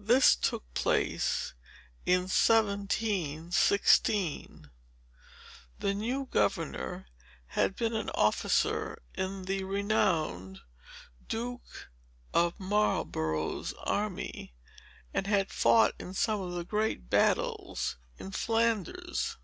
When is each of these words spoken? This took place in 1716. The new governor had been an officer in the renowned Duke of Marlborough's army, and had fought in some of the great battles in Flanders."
This 0.00 0.34
took 0.34 0.64
place 0.74 1.54
in 2.04 2.22
1716. 2.22 4.70
The 5.78 5.94
new 5.94 6.26
governor 6.32 7.06
had 7.50 7.76
been 7.76 7.94
an 7.94 8.10
officer 8.16 9.00
in 9.14 9.44
the 9.44 9.62
renowned 9.62 10.62
Duke 11.28 11.90
of 12.34 12.58
Marlborough's 12.58 13.72
army, 13.84 14.52
and 15.14 15.28
had 15.28 15.52
fought 15.52 15.94
in 15.96 16.12
some 16.12 16.40
of 16.40 16.54
the 16.54 16.64
great 16.64 17.08
battles 17.08 17.98
in 18.18 18.32
Flanders." 18.32 19.36